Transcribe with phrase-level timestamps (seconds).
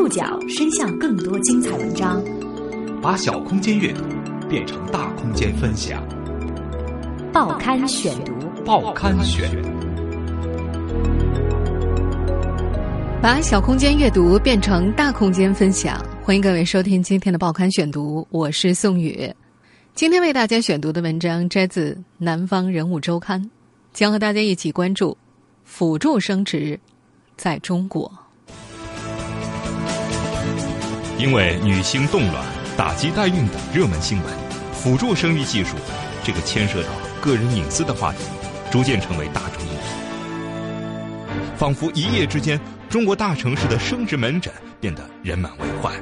[0.00, 2.24] 触角伸向更多精彩文章，
[3.02, 4.02] 把小空间阅读
[4.48, 6.02] 变成大空间分享。
[7.34, 8.32] 报刊选读，
[8.64, 9.46] 报刊选，
[13.20, 16.02] 把小空间阅读变成大空间分享。
[16.22, 19.30] 欢迎各位收听今天的报刊选读，我是宋宇。
[19.94, 23.38] 今天为大家选读的文章摘自《南方人物周刊》，
[23.92, 25.14] 将和大家一起关注
[25.62, 26.80] 辅助生殖
[27.36, 28.10] 在中国。
[31.20, 32.42] 因为女性冻卵、
[32.78, 34.34] 打击代孕等热门新闻，
[34.72, 35.76] 辅助生育技术
[36.24, 36.88] 这个牵涉到
[37.20, 38.20] 个人隐私的话题，
[38.70, 41.28] 逐渐成为大众议题。
[41.58, 45.92] 仿佛一夜之间，中国大城市的生殖门诊变得人满为患，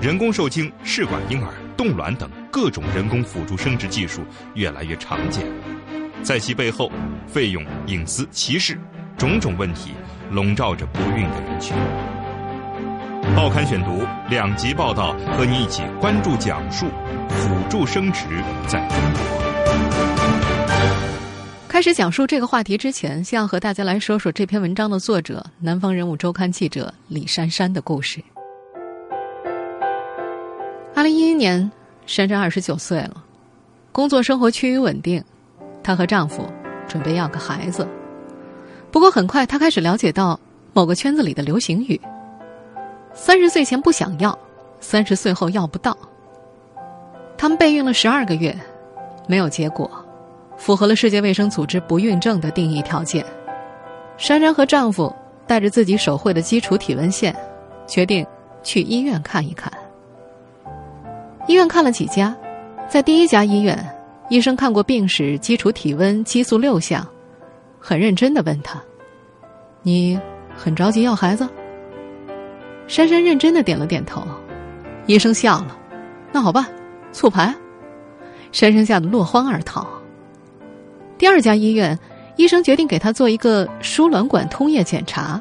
[0.00, 4.22] 人工受精、试管婴儿、冻卵等各种人工辅助生殖技术
[4.54, 5.44] 越来越常见，
[6.22, 6.88] 在其背后，
[7.26, 8.78] 费用、隐私、歧视
[9.18, 9.90] 种种问题
[10.30, 11.74] 笼罩着不孕的人群。
[13.22, 16.86] 报刊选读两集报道，和你一起关注讲述
[17.28, 18.26] 辅助生殖
[18.66, 19.22] 在中国。
[21.68, 28.22] 开始讲述这个话题之前，先要和大家来说说这篇文章的作者——南方人物周刊记者李珊珊的故事。
[30.94, 31.70] 二零一一年，
[32.04, 33.24] 珊珊二十九岁了，
[33.92, 35.22] 工作生活趋于稳定，
[35.82, 36.46] 她和丈夫
[36.88, 37.86] 准备要个孩子。
[38.90, 40.38] 不过很快，她开始了解到
[40.74, 41.98] 某个圈子里的流行语。
[43.14, 44.36] 三十岁前不想要，
[44.80, 45.96] 三十岁后要不到。
[47.36, 48.56] 他们备孕了十二个月，
[49.26, 49.90] 没有结果，
[50.56, 53.24] 符合了世界卫生组织不孕症的定义条件。
[54.16, 55.14] 珊珊和丈夫
[55.46, 57.34] 带着自己手绘的基础体温线，
[57.86, 58.24] 决定
[58.62, 59.72] 去医院看一看。
[61.48, 62.36] 医院看了几家，
[62.88, 63.76] 在第一家医院，
[64.28, 67.06] 医生看过病史、基础体温、激素六项，
[67.80, 68.80] 很认真的问他
[69.82, 70.18] ：“你
[70.56, 71.48] 很着急要孩子？”
[72.92, 74.22] 珊珊认真的点了点头，
[75.06, 75.78] 医生笑了
[76.30, 76.68] ：“那好吧，
[77.10, 77.54] 促排。”
[78.52, 79.88] 珊珊吓得落荒而逃。
[81.16, 81.98] 第二家医院，
[82.36, 85.40] 医生决定给她做一个输卵管通液检查，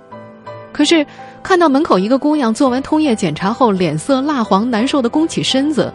[0.71, 1.05] 可是
[1.43, 5.93] 看到门口一个姑娘做完通液检查后脸色蜡黄、难受的弓起身子，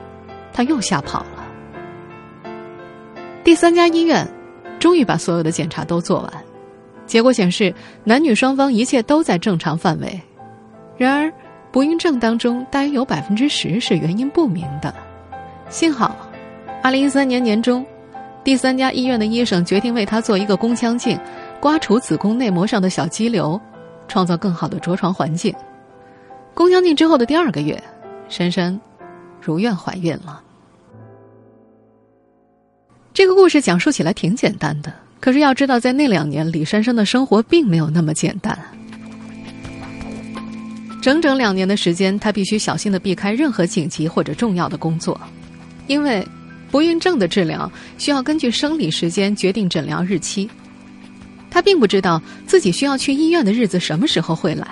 [0.52, 2.52] 他又吓跑了。
[3.44, 4.28] 第三家医院，
[4.78, 6.30] 终于把所有的检查都做完，
[7.06, 7.74] 结果显示
[8.04, 10.20] 男女双方一切都在正常范围。
[10.98, 11.32] 然而，
[11.76, 14.94] 不孕症当中大约有百分之十是原因不明的。
[15.68, 16.16] 幸好，
[16.82, 17.84] 二零一三年年中，
[18.42, 21.20] 第三家医院的医生决定为她做一个宫腔镜，
[21.60, 23.60] 刮除子宫内膜上的小肌瘤，
[24.08, 25.54] 创造更好的着床环境。
[26.54, 27.78] 宫腔镜之后的第二个月，
[28.30, 28.80] 珊珊
[29.38, 30.40] 如愿怀孕了。
[33.12, 38.58] 这个故事讲述起来挺简单的，可是要知道，在那两年，李珊珊的生活并没有那么简单。
[41.06, 45.16] 整整两年的时间，他必须小心的避开任何紧急或者重要的工作，
[45.86, 46.26] 因为
[46.68, 50.50] 不孕症的治疗需要根据生理时间决定诊疗日期。
[51.48, 54.66] 他并不知道自己需要去医院的日子什么时候会来。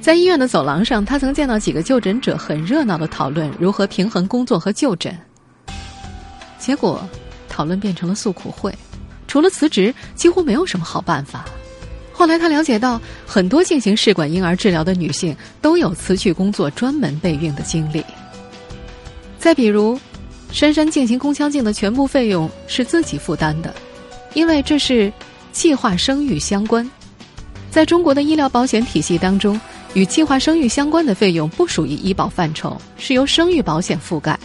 [0.00, 5.12] 在医院的走廊上，他曾见到几个就诊者很热闹的讨论如何平衡工作和就诊。
[6.56, 7.04] 结果，
[7.48, 8.72] 讨论变成了诉苦会，
[9.26, 11.44] 除了辞职，几乎没有什么好办法。
[12.22, 18.00] 后来，他了解到很多进行试管婴儿治疗的女性都有辞去工作专门备孕的经历。
[19.40, 19.98] 再比如，
[20.52, 23.74] 珊珊进行宫腔镜的全部费用是自己负担的，
[24.34, 25.12] 因为这是
[25.50, 26.88] 计划生育相关。
[27.72, 29.60] 在中国的医疗保险体系当中，
[29.94, 34.38] 与计划生育相关的费用不属于医保范畴，是由生育保险覆盖，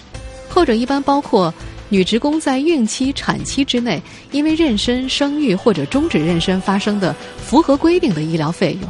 [0.49, 1.53] 后者一般包括。
[1.89, 8.89] 女职工在孕期、产期之内，因为妊娠、生育或者终止妊娠发生的符合规定的医疗费用。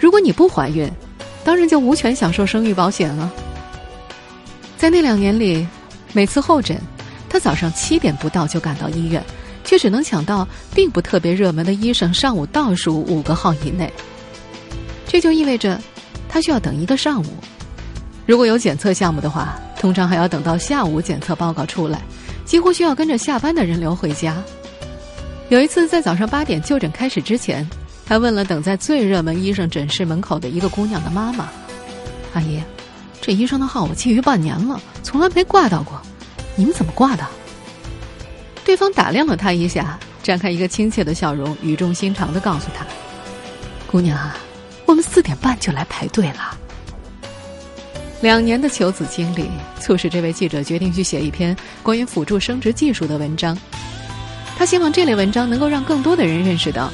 [0.00, 0.90] 如果你不怀孕，
[1.44, 3.30] 当然就无权享受生育保险了。
[4.76, 5.66] 在那两年里，
[6.12, 6.80] 每次候诊，
[7.28, 9.22] 她早上七点不到就赶到医院，
[9.64, 13.92] 却只能抢到并不特别热门的医生上午倒数五个号以内。
[15.06, 15.78] 这就意味着，
[16.28, 17.26] 她需要等一个上午。
[18.24, 19.60] 如果有检测项目的话。
[19.78, 22.02] 通常还要等到下午检测报告出来，
[22.44, 24.36] 几乎需要跟着下班的人流回家。
[25.48, 27.66] 有一次在早上八点就诊开始之前，
[28.04, 31.48] 他问了等在最热门医生诊室门口的一个姑娘的妈妈
[32.34, 32.62] ：“阿姨，
[33.20, 36.00] 这医生的号我觊觎半年了，从来没挂到过，
[36.56, 37.24] 你们怎么挂的？”
[38.64, 42.84] 对方打量了他一下，展开一个亲切的笑容，语重心长的告诉他
[43.90, 44.36] ：“姑娘啊，
[44.84, 46.58] 我们四点半就来排队了。”
[48.20, 49.48] 两年的求子经历，
[49.78, 53.56] 促使这位记者决定去写一篇关于辅助生殖技术的文章。
[54.56, 56.90] 他希望这类文章能够让更多的人认识到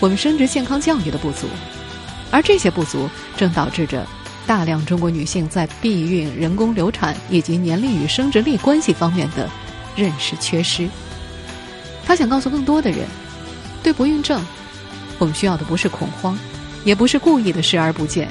[0.00, 1.46] 我们生殖健康教育的不足，
[2.32, 4.04] 而这些不足正导致着
[4.48, 9.48] 大量中国女性在避孕、人工流产以及年龄与生殖力关系方面的
[9.94, 10.88] 认识缺失。
[12.04, 13.06] 他想告诉更多的人，
[13.80, 14.44] 对不孕症，
[15.18, 16.36] 我们需要的不是恐慌，
[16.84, 18.28] 也不是故意的视而不见。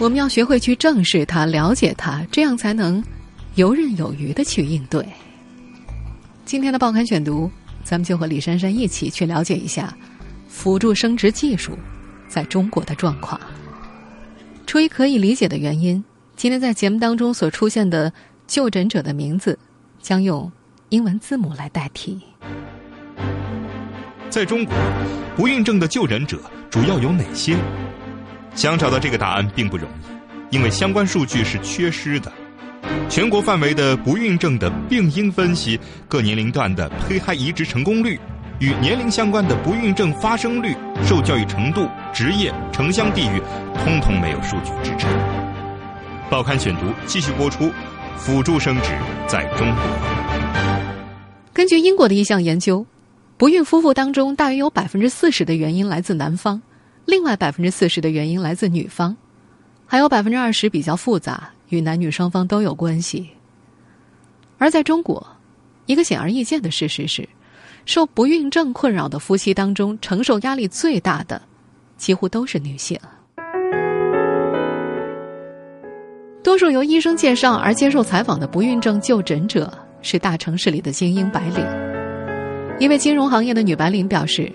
[0.00, 3.02] 我们要学会去正视它、了解它，这样才能
[3.54, 5.06] 游刃有余的去应对。
[6.44, 7.48] 今天的报刊选读，
[7.84, 9.96] 咱们就和李珊珊一起去了解一下
[10.48, 11.78] 辅助生殖技术
[12.26, 13.40] 在中国的状况。
[14.66, 16.02] 出于可以理解的原因，
[16.34, 18.12] 今天在节目当中所出现的
[18.48, 19.56] 就诊者的名字
[20.02, 20.50] 将用
[20.88, 22.20] 英文字母来代替。
[24.28, 24.74] 在中国，
[25.36, 27.56] 不孕症的就诊者主要有哪些？
[28.54, 29.88] 想找到这个答案并不容
[30.50, 32.32] 易，因为相关数据是缺失的。
[33.08, 35.78] 全国范围的不孕症的病因分析、
[36.08, 38.18] 各年龄段的胚胎移植成功率、
[38.60, 40.74] 与年龄相关的不孕症发生率、
[41.04, 43.40] 受教育程度、职业、城乡地域，
[43.82, 45.10] 通通没有数据支撑。
[46.30, 47.70] 报刊选读继续播出：
[48.16, 48.90] 辅助生殖
[49.26, 49.82] 在中国。
[51.52, 52.86] 根据英国的一项研究，
[53.36, 56.60] 不孕夫妇当中大约有百分之四十的原因来自男方。
[57.06, 59.16] 另外百分之四十的原因来自女方，
[59.86, 63.28] 还有百分之二十比较复杂，与男女双方都有关系。
[64.56, 65.26] 而在中国，
[65.86, 67.28] 一个显而易见的事实是，
[67.84, 71.40] 受不孕症困扰的夫妻当中，承受压力最大的
[71.96, 72.98] 几乎都是女性。
[76.42, 79.72] 多数由医生介绍而接受采访的不孕症就诊者
[80.02, 81.66] 是大城市里的精英白领。
[82.78, 84.50] 一位金融行业的女白领表示。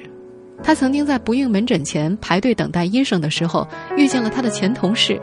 [0.61, 3.67] 她曾经在不孕门诊前排队等待医生的时候，
[3.97, 5.19] 遇见了她的前同事，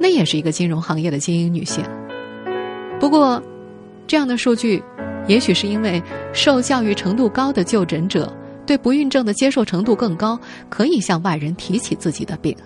[0.00, 1.84] 那也是一个金融行业的精英女性。
[2.98, 3.40] 不过，
[4.06, 4.82] 这样的数据，
[5.28, 6.02] 也许是因为
[6.32, 8.32] 受教育程度高的就诊者
[8.66, 10.38] 对不孕症的接受程度更高，
[10.68, 12.56] 可以向外人提起自己的病。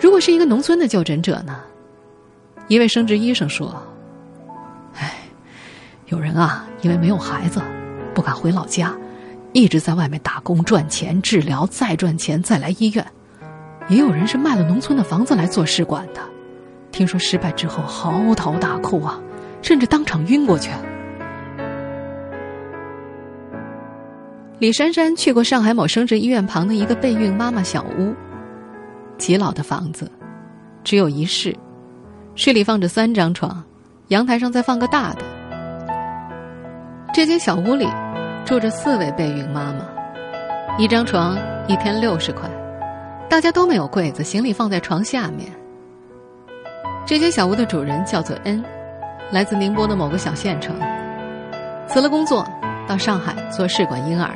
[0.00, 1.60] 如果是一个农村的就诊者呢？
[2.68, 3.80] 一位生殖医生说
[4.98, 5.14] ：“哎，
[6.06, 7.60] 有人啊，因为没有孩子。”
[8.16, 8.96] 不敢回老家，
[9.52, 13.06] 一直在外面打工赚钱治疗，再赚钱再来医院。
[13.90, 16.20] 也有人是卖了农村的房子来做试管的，
[16.90, 19.20] 听说失败之后嚎啕大哭啊，
[19.60, 20.70] 甚至当场晕过去。
[24.60, 28.14] 李珊珊去过上海某生殖医院旁的一个备孕妈妈小屋，
[29.18, 30.10] 极老的房子，
[30.82, 31.54] 只有一室，
[32.34, 33.62] 室里放着三张床，
[34.08, 35.35] 阳台上再放个大的。
[37.16, 37.88] 这间小屋里。
[38.44, 39.86] 住着四位备孕妈妈，
[40.78, 41.34] 一张床
[41.66, 42.46] 一天六十块，
[43.26, 45.50] 大家都没有柜子，行李放在床下面。
[47.06, 48.62] 这间小屋的主人叫做恩，
[49.32, 50.76] 来自宁波的某个小县城，
[51.88, 52.46] 辞了工作
[52.86, 54.30] 到上海做试管婴儿。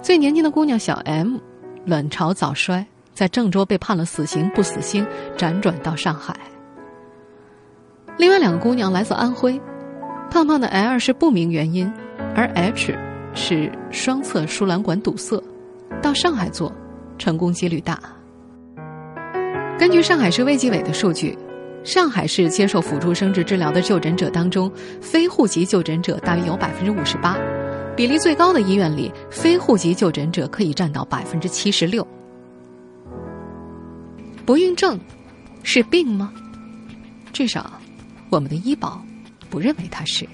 [0.00, 1.38] 最年轻的姑娘小 M，
[1.84, 5.04] 卵巢早衰，在郑州被判了死刑不死心，
[5.36, 6.36] 辗转到上海。
[8.16, 9.60] 另外两个姑娘来自安徽，
[10.30, 11.90] 胖胖的 L 是不明原因。
[12.34, 12.94] 而 H
[13.34, 15.42] 是双侧输卵管堵塞，
[16.02, 16.70] 到上海做，
[17.16, 17.98] 成功几率大。
[19.78, 21.36] 根据上海市卫计委的数据，
[21.82, 24.70] 上海市接受辅助生殖治疗的就诊者当中，
[25.00, 27.38] 非户籍就诊者大约有百分之五十八，
[27.96, 32.06] 比例最高的医院里，非户籍就诊者可以占到百分之七十六。
[34.44, 34.98] 不孕症
[35.62, 36.32] 是病吗？
[37.32, 37.70] 至少，
[38.30, 39.02] 我们的医保
[39.56, 40.28] 不认为他是。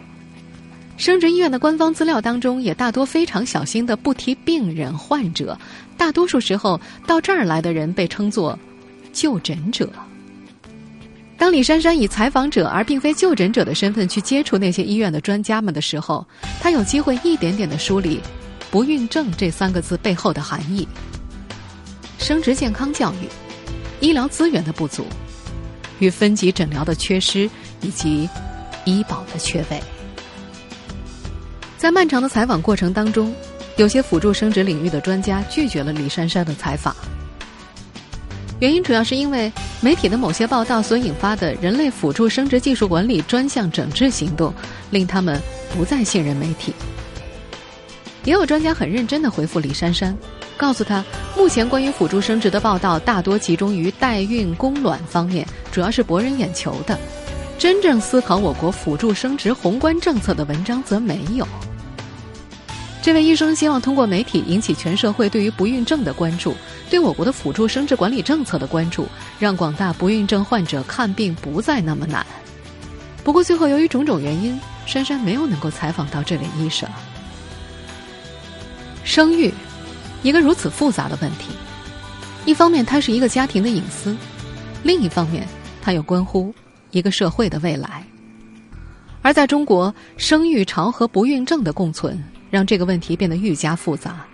[0.97, 5.57] 生殖医院的官方资料当中，也大多非常小心的不提病人患者。
[5.97, 8.59] 大多数时候，到这儿来的人被称作
[9.13, 9.89] 就诊者。
[11.39, 16.27] 当李珊珊以采访者而并非就诊者的身份去接触那些医院的专家们的时候，
[16.61, 18.21] 她有机会一点点的梳理
[18.73, 20.89] “不孕症”这三个字背后的含义：
[22.19, 23.29] 生殖健康教育、
[24.01, 25.07] 医疗资源的不足、
[26.01, 27.49] 与分级诊疗的缺失
[27.83, 28.29] 以及
[28.85, 29.81] 医保的缺位。
[31.79, 33.35] 在漫长的采访过程当中，
[33.77, 36.95] 有些辅助生殖领域的专家拒绝了李珊珊的采访。
[38.61, 44.55] 原因主要是因为媒体的某些报道所引发的人类辅助生殖技术管理专项整治行动，
[44.91, 45.41] 令他们
[45.75, 46.73] 不再信任媒体。
[48.25, 50.17] 也有专家很认真的回复李珊珊，
[50.57, 51.05] 告诉他，
[51.37, 56.97] 目前关于辅助生殖的报道大多集中于代孕、供卵方面，主要是博人眼球的，
[57.63, 61.47] 真正思考我国辅助生殖宏观政策的文章则没有。
[63.01, 66.57] 这位医生希望通过媒体引起全社会对于不孕症的关注，
[66.91, 69.07] 对我国的辅助生殖管理政策的关注，
[69.39, 72.27] 让广大不孕症患者看病不再那么难。
[73.23, 76.89] 不过最后由于种种原因，珊珊没有能够采访到这位医生。
[79.05, 79.55] 生育，
[80.25, 81.53] 一个如此复杂的问题，
[82.45, 84.13] 一方面，它是一个家庭的隐私；
[84.83, 85.47] 另一方面，
[85.81, 86.53] 它又关乎
[86.93, 88.07] 一个社会的未来。
[89.21, 94.25] 而在中国，生育潮和不孕症的共存，让这个问题变得愈加复杂。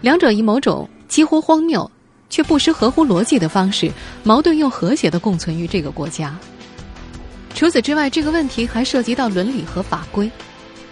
[0.00, 1.90] 两者以某种几乎荒谬
[2.28, 3.90] 却不失合乎逻辑的方式，
[4.22, 6.36] 矛盾又和谐的共存于这个国家。
[7.54, 10.30] 除此之外，这个问题还涉及到伦理和法规，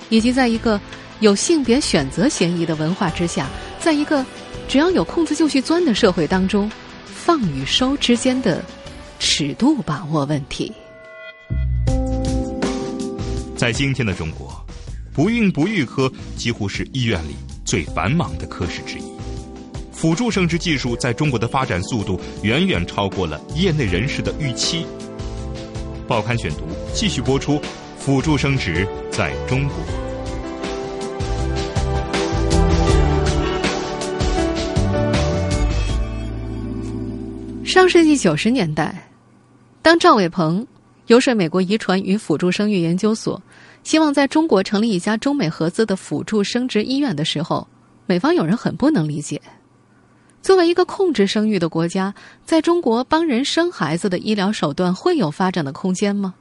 [0.09, 0.81] 以及在一个
[1.21, 4.25] 有性别选择嫌疑的文化之下，在一个
[4.67, 6.71] 只要有空子就去钻的社会当中，
[7.05, 8.65] 放与收之间的
[9.19, 10.73] 尺度把握问题。
[13.57, 14.53] 在今天的中国，
[15.13, 19.03] 不孕不育科几乎是医院里最繁忙的科室之一。
[19.93, 24.85] 辅助生殖技术在中国的发展速度远远超过了业内人士的预期。
[26.07, 27.61] 报刊选读继续播出：
[27.97, 29.77] 辅助生殖在中国。
[37.65, 39.11] 上世纪九十年代，
[39.81, 40.67] 当赵伟鹏
[41.07, 43.41] 游说美国遗传与辅助生育研究所，
[43.83, 47.69] 希望在中国成立一家中美合资的辅助生殖医院的时候，
[48.07, 49.41] 美方有人很不能理解。
[50.41, 56.35] 作为一个控制生育的国家，在中国帮人生孩子的医疗手段会有发展的空间吗？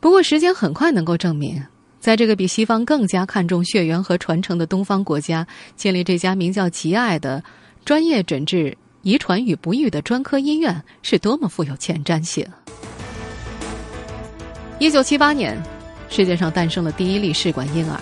[0.00, 1.62] 不过，时间很快能够证明，
[2.00, 5.46] 在这个比西方更加看重血缘和传承的东方国家，
[5.76, 7.42] 建立这家名叫“吉爱”的
[7.84, 12.44] 专业诊治遗传与不育的专科医院，是多么富有前瞻性。
[14.84, 15.56] 一九七八年，
[16.10, 17.98] 世界上诞生了第一例试管婴儿，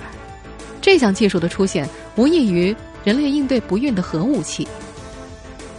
[0.81, 2.75] 这项技术的出现，无异于
[3.05, 4.67] 人类应对不孕的核武器。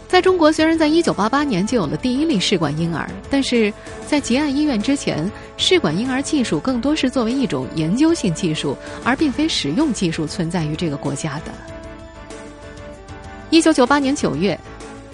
[0.07, 3.71] 在中国，虽然在一九八八年就有了第一例试管婴儿，但是
[4.07, 11.51] 在吉爱医院之前，试管婴儿技术更多是作为一种研究性技术，而并非实用技术存在于这个国家的。
[13.49, 14.57] 一九九八年九月，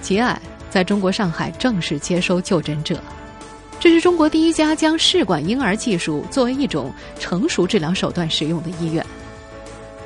[0.03, 3.01] 吉爱在中国上海正式接收就诊者，
[3.79, 9.05] 这是中国第一家将试管婴儿技术作为一种成熟治疗手段使用的医院。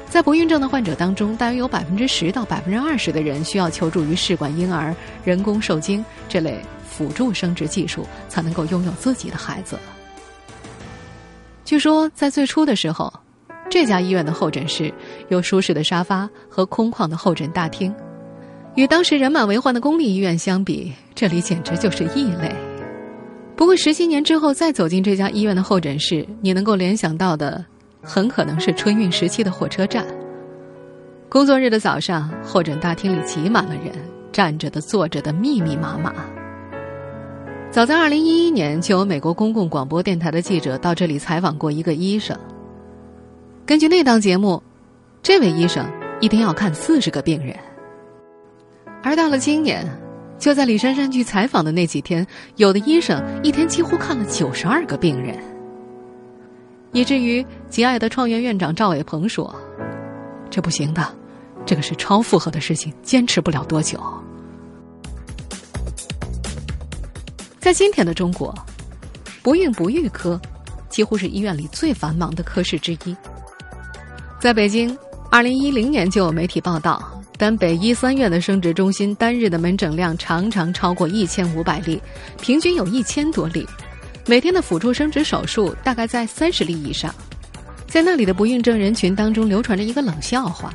[0.08, 9.80] 在不孕症的患者当中，大约有百分之十到百分之二十的人需要求助于试管婴儿、人工受精这类辅助生殖技术，才能够拥有自己的孩子。
[11.66, 13.12] 据说，在最初的时候，
[13.72, 14.94] 这家医院的候诊室
[15.30, 17.92] 有舒适的沙发和空旷的候诊大厅，
[18.76, 22.54] 与当时人满为患的公立医院相比，这里简直就是异类。
[23.56, 27.64] 不过，十七年之后再走进这家医院的候诊室，你能够联想到的。
[28.06, 30.06] 很可能是春运时期的火车站。
[31.30, 33.94] 工作日的早上，候诊大厅里挤满了人，
[34.30, 36.14] 站着的、坐着的，密密麻麻。
[37.72, 42.38] 早在2011年，就有美国公共广播电台的记者到这里采访过一个医生。
[43.66, 44.62] 根据那档节目，
[45.22, 47.56] 这位医生一天要看四十个病人。
[49.02, 49.88] 而到了今年，
[50.44, 55.42] 就在李珊珊去采访的那几天，有的医生一天几乎看了九十二个病人。
[56.92, 59.56] 以至于吉爱的创院院长赵伟鹏说
[60.52, 61.16] ：“这不行的，
[61.66, 63.98] 这个是超负荷的事情，坚持不了多久。”
[67.58, 68.54] 在今天的中国，
[69.42, 70.38] 不孕不育科
[70.90, 73.16] 几乎是医院里最繁忙的科室之一。
[74.42, 74.94] 在北京，
[75.32, 77.02] 二零一零年就有媒体报道，
[77.44, 82.02] 单北医三院的生殖中心单日的门诊量常常超过一千五百例，
[82.42, 83.68] 平均有一千多例。
[84.26, 87.14] 每天的辅助生殖手术大概在三十例以上，
[87.86, 90.74] 在那里的不孕症人群当中流传着一个冷笑话，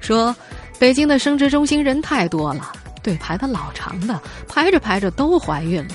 [0.00, 0.34] 说
[0.80, 5.94] 北京的生殖中心人太多了，队排的老长的，排着排着都怀孕了。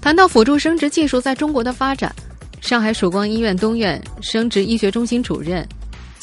[0.00, 2.10] 谈到辅助生殖技术在中国的发展，
[2.62, 5.68] 上海曙光医院东院生殖医学中心主任、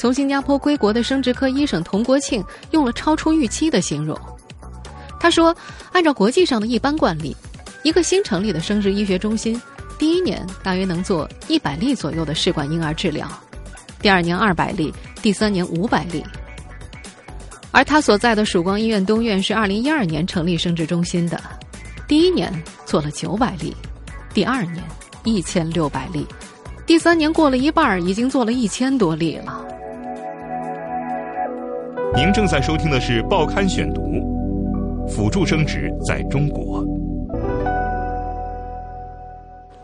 [0.01, 4.19] 从新加坡归国的生殖科医生童国庆用了“超出预期”的形容。
[5.19, 5.55] 他说
[5.93, 7.37] ：“按照国际上的一般惯例。”
[7.85, 9.61] 一个新成立的生殖医学中心，
[9.99, 13.27] 第一年大约能做一百例左右的试管婴儿治疗，
[14.01, 14.91] 第二年二百例，
[15.21, 16.25] 第三年五百例。
[17.69, 21.39] 而他所在的曙光医院东院是二零一二年成立生殖中心的，
[22.07, 22.51] 第一年
[22.87, 23.71] 做了九百例，
[24.33, 24.83] 第二年
[25.23, 26.25] 一千六百例，
[26.87, 29.67] 第三年过了一半，已经做了一千多例了。
[32.13, 34.01] 您正在收听的是《报刊选读》，
[35.07, 36.85] 辅助生殖在中国。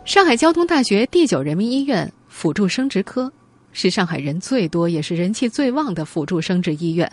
[0.03, 3.31] 上海交通大学第九人民医院辅助生殖科
[3.71, 7.09] 是上海人最多也是人气最旺的辅助生殖医院。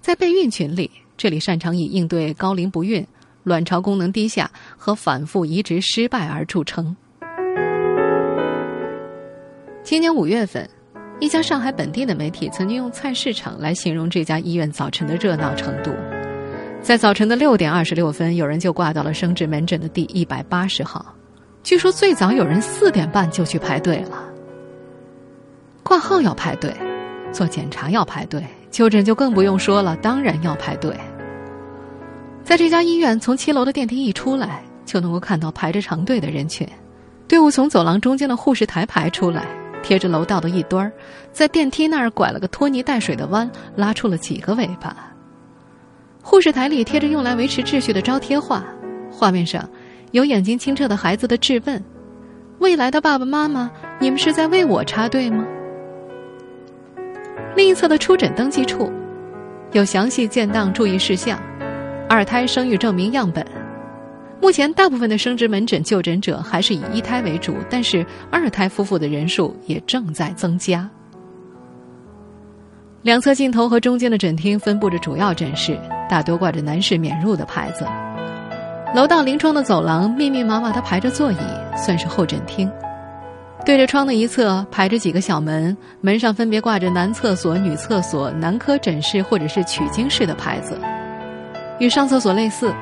[0.00, 3.04] 在备孕群里，这里擅长以应对高龄不孕、
[3.42, 6.96] 卵巢功能低下和反复移植失败而著称。
[9.82, 10.68] 今年五月份，
[11.20, 15.92] 一家上海本地的媒体曾经用“菜市场”来形容这家医院早晨的热闹程度。
[16.80, 21.04] 在早晨的六点二十六分，有人就挂到了生殖门诊的第一百八十号。
[21.64, 24.22] 据说最早有人四点半就去排队了。
[25.82, 26.72] 挂号要排队，
[27.32, 30.94] 做检查要排队，就诊就更不用说了，当然要排队。
[32.44, 36.66] 在这家医院，从七楼的电梯一出来，就能够看到排着长队的人群。
[37.26, 39.44] 队伍从走廊中间的护士台排出来，
[39.88, 40.92] 贴着楼道的一端儿，
[41.32, 44.94] 在电梯那儿拐了个拖泥带水的弯，拉出了几个尾巴。
[46.22, 48.62] 护士台里贴着用来维持秩序的招贴画，
[49.10, 49.66] 画面上
[50.10, 51.82] 有眼睛清澈的孩子的质问
[52.60, 55.42] ：“未来的爸爸妈妈，你们是在为我插队吗？”
[57.56, 58.92] 另一侧的出诊登记处，
[59.72, 61.40] 有详细建档注意事项。
[62.10, 63.42] 二胎生育证明样本。
[64.40, 70.88] 目前，大部分的生殖门诊就诊者还是以一胎为主，但是二胎夫妇的人数也正在增加。
[73.02, 75.78] 两侧镜头和中间的诊厅分布着主要诊室，
[76.08, 77.84] 大多挂着男士免入的牌子。
[78.94, 81.36] 楼道临窗的走廊密密麻麻的排着座椅，
[81.76, 82.70] 算是候诊厅。
[83.66, 90.78] 对着窗的一侧排着几个小门，门上分别挂着男厕所、女厕所、男科诊室或者是取经室的牌子。
[91.78, 92.72] 与上厕所类似，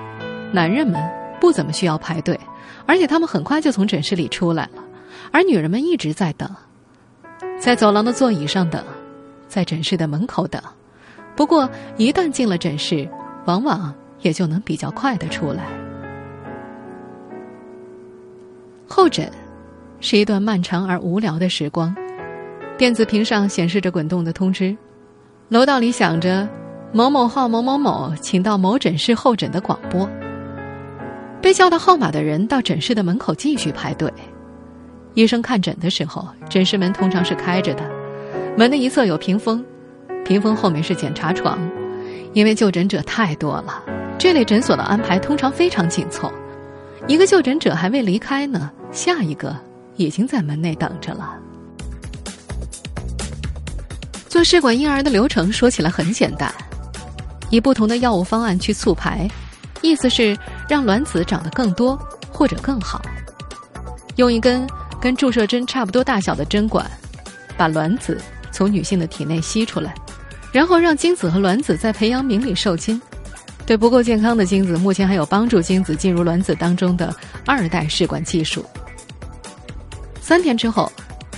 [0.53, 1.03] 男人们
[1.41, 2.39] 不怎么需要排队，
[2.87, 4.83] 而且他们很快就从诊室里出来了，
[5.31, 6.49] 而女人们一直在等，
[7.59, 8.83] 在走廊的座椅上等，
[9.49, 10.61] 在诊室的门口等。
[11.35, 13.09] 不过一旦进了诊室，
[13.45, 15.65] 往往也就能比较快的出来。
[18.89, 19.31] 候诊
[20.01, 21.95] 是一段漫长而无聊的时光，
[22.79, 24.77] 电子屏上显示着滚动的通知，
[25.49, 26.49] 楼道里响着。
[26.93, 30.09] 某某号某某某，请到某诊室候诊的广播。
[31.41, 34.13] 被叫到号码的人到诊室的门口继续排队。
[35.15, 37.83] 医生看诊的时候，诊室门通常是开着的，
[38.57, 39.65] 门的一侧有屏风，
[40.25, 41.59] 屏风后面是检查床。
[42.33, 43.83] 因为就诊者太多了，
[44.19, 46.31] 这类诊所的安排通常非常紧凑。
[47.07, 49.57] 一个就诊者还未离开呢，下一个
[49.97, 51.35] 已经在门内等着了。
[54.29, 56.53] 做试管婴儿的流程说起来很简单。
[57.49, 59.27] 以不同的药物方案去促排，
[59.81, 60.37] 意思是
[60.69, 61.99] 让卵子长得更多
[62.31, 63.01] 或者更好。
[64.17, 64.67] 用一根
[65.01, 66.85] 跟注射针差不多大小的针管，
[67.57, 69.95] 把卵子从女性的体内吸出来，
[70.53, 73.01] 然后让精子和卵子在培养皿里受精。
[73.67, 78.65] 对不够健康的精子，目前还有帮助精子进入卵子当中的二代试管技术。
[80.21, 80.91] 三天之后，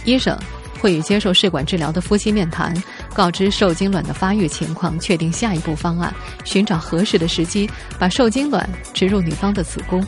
[0.05, 0.39] 医生
[0.79, 2.75] 会与接受试管治疗的夫妻面谈。
[3.19, 10.07] 告知受精卵的发育情况，确定下一步方案，寻找合适的时机，把受精卵植入女方的子宫。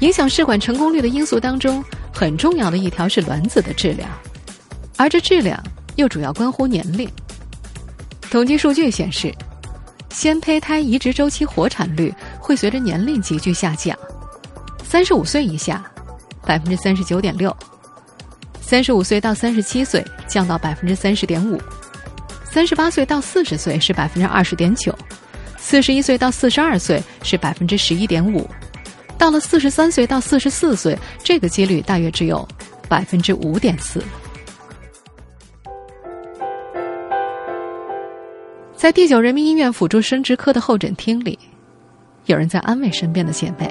[0.00, 4.10] 影响试管成功率的因素当中，很重要的一条是卵子的质量，
[4.98, 5.58] 而这质量
[5.96, 7.08] 又主要关乎年龄。
[8.30, 9.34] 统计数据显示，
[10.10, 13.96] 先胚胎移植周期活产率会随着年龄急剧下降，
[14.84, 15.82] 三十五岁以下，
[16.44, 17.56] 百分之三十九点六。
[18.70, 21.60] 三十五岁到三十七岁降到百分之三十点五，
[22.44, 24.96] 三十八岁到四十岁是百分之二十点九，
[25.58, 28.48] 四十一岁到四十二岁是百分之十一点五，
[29.18, 32.46] 到了四十三岁到四十四岁，这个几率大约只有
[32.88, 34.00] 百分之五点四。
[38.76, 41.36] 在第九人民医院辅助生殖科的候诊厅里，
[42.26, 43.68] 有人在安慰身边的姐妹：“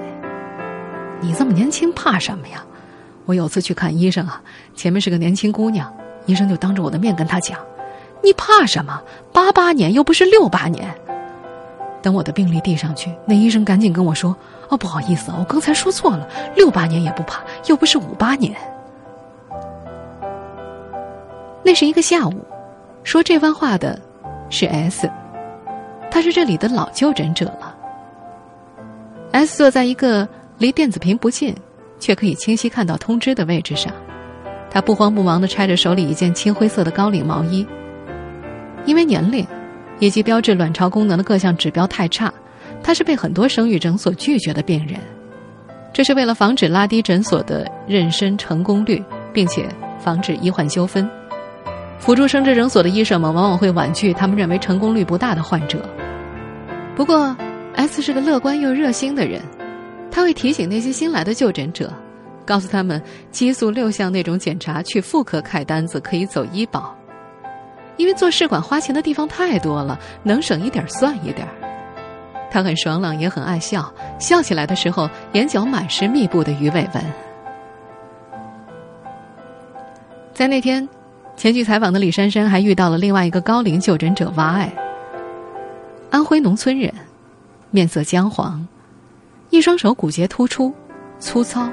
[1.24, 2.62] 你这么年轻，怕什么呀？”
[3.30, 4.42] 我有次去看医生啊，
[4.74, 5.88] 前面是个年轻姑娘，
[6.26, 7.60] 医生就当着我的面跟她讲
[8.24, 9.00] ：“你怕什么？
[9.32, 10.92] 八八年又不是六八年。”
[12.02, 14.36] 等我的病历递上去，那医生赶紧跟我说
[14.70, 18.56] ：“哦，不好意思，我刚才说错了，六八年也不怕，又不是五八年。”
[21.62, 22.34] 那是一个下午，
[23.04, 24.02] 说这番话的
[24.50, 25.08] 是 S，
[26.10, 27.76] 他是这里的老就诊者了。
[29.34, 31.56] S 坐在一个离电子屏不近。
[32.00, 33.94] 却可以清晰看到通知的位置上，
[34.72, 37.66] 他不慌不忙地拆着手里一件青灰色的高领毛衣。
[38.86, 39.46] 因为年龄，
[40.00, 42.34] 以及标志卵巢功能的各项指标太差，
[42.82, 45.00] 他是被很多生育诊所拒绝的病人。
[45.92, 49.68] 这是为了防止拉低诊所的妊娠成功率，并且
[50.00, 51.10] 防止医患纠纷。
[51.98, 55.84] 辅助生殖诊所的医生们往往会婉拒他们认为成功率不大的患者。
[56.96, 57.36] 不过
[57.76, 59.42] ，S 是个乐观又热心的人。
[60.12, 61.94] 他会提醒那些新来的就诊者，
[62.46, 66.96] 告诉他们激素六项那种检查去妇科开单子可以走医保，
[67.98, 71.48] 因为做试管花钱的地方太多了，能省一点算一点。
[72.52, 77.04] 他很爽朗，也很爱笑，笑起来的时候眼角满是密布的鱼尾纹。
[80.34, 80.90] 在那天，
[81.38, 84.74] 前去采访的李珊珊还遇到了另外一个高龄就诊者 Y，
[86.10, 86.92] 安徽农村人，
[87.70, 88.68] 面色姜黄，
[89.50, 90.74] 一双手骨节突出，
[91.20, 91.70] 粗糙，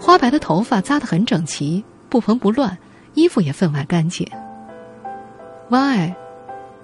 [0.00, 2.76] 花白的头发扎得很整齐，不蓬不乱，
[3.14, 4.26] 衣服也分外干净。
[5.68, 6.14] 王爱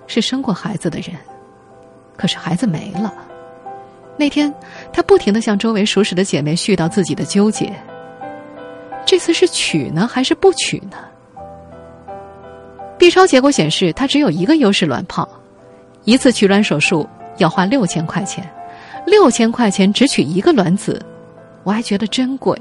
[0.07, 1.11] 是生过孩子的人，
[2.17, 3.13] 可是孩子没了。
[4.17, 4.53] 那天，
[4.93, 7.73] 她不停的向周围熟识的姐妹絮叨自己的纠结。
[9.05, 10.97] 这次是取呢，还是不取呢
[12.99, 15.29] ？B 超结果显示，她只有一个优势卵泡，
[16.05, 17.09] 一次取卵手术
[17.39, 18.49] 要花六千块钱，
[19.07, 21.01] 六千块钱只取一个卵子，
[21.65, 22.57] 我还觉得真贵。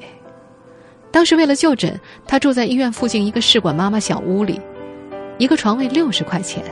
[1.12, 4.60] 当时为了就诊，她住在医院附近一个试管妈妈小屋里。
[5.40, 6.64] 一个床位六十块钱。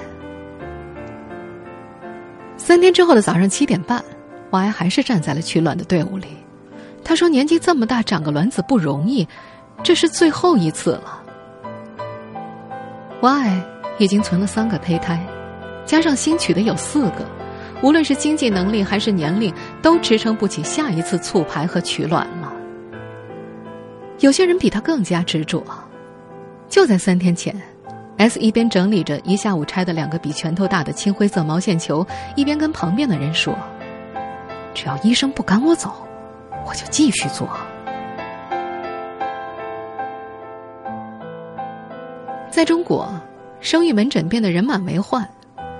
[2.58, 4.04] 三天之后的早上七点半，
[4.50, 6.30] 王爱还是站在了取卵的队伍里。
[7.04, 9.28] 他说：“年纪这么大，长个卵子不容易，
[9.84, 11.22] 这是最后一次了。”
[13.22, 13.64] 王爱
[14.00, 15.24] 已经存了三个胚胎，
[15.86, 17.24] 加上新取的有四个，
[17.82, 22.52] 无论是经济能力还是年龄，都支撑不起下一次促排和取卵了。
[24.20, 25.64] 有些人比他更加执着，
[26.70, 27.56] 就在三天前。
[28.18, 33.54] S 一边整理着一下午拆的两个比拳头大的青灰色毛线球，一边跟旁边的人说
[34.74, 35.94] ：“只要医生不赶我走，
[36.66, 37.50] 我就继续做。”
[42.50, 43.14] 在中国，
[43.60, 45.30] 生育门诊变得人满为患，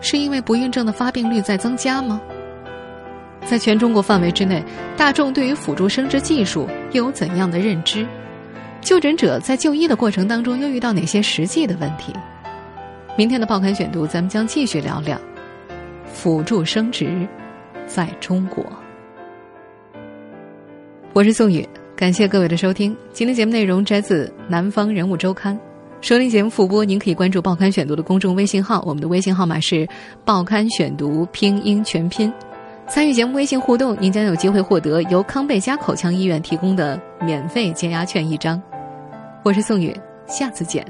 [0.02, 2.22] 是因为不孕症的发病率在增加吗？
[3.46, 4.64] 在全中国范围之内，
[4.98, 8.06] 大众对于辅助生殖技术又有怎样的认知？
[8.82, 12.14] 就诊者在就医的过程当中又遇到哪些实际的问题？
[13.18, 15.20] 明天的报刊选读，咱们将继续聊聊
[16.12, 17.28] 辅助生殖
[17.88, 18.66] 在中国。
[21.14, 22.96] 我是宋宇，感谢各位的收听。
[23.14, 25.56] 今天节目内容摘自《南方人物周刊》，
[26.06, 29.90] 收听节目复播，您可以关注报刊选读的公众微信号，我们的微信号码是
[30.24, 32.32] “报刊选读拼音全拼”。
[32.88, 38.62] 参与节目微信互动，您将有机会获得由康贝佳口腔医院提供的免费减压券一张。
[39.42, 40.86] 我是宋宇，下次见。